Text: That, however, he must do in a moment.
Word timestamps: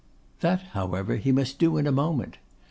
That, 0.39 0.63
however, 0.71 1.17
he 1.17 1.31
must 1.31 1.59
do 1.59 1.77
in 1.77 1.85
a 1.85 1.91
moment. 1.91 2.39